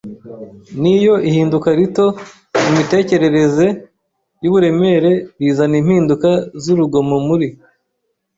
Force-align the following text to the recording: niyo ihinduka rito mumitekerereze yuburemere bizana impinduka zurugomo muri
niyo 0.81 1.15
ihinduka 1.29 1.69
rito 1.79 2.05
mumitekerereze 2.61 3.65
yuburemere 4.43 5.11
bizana 5.39 5.75
impinduka 5.81 6.29
zurugomo 6.63 7.15
muri 7.27 7.47